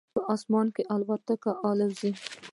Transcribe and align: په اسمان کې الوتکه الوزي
په 0.15 0.21
اسمان 0.35 0.67
کې 0.75 0.83
الوتکه 0.93 1.51
الوزي 1.69 2.11